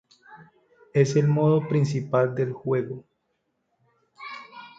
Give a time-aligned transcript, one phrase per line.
[0.95, 3.03] Es el modo principal del juego.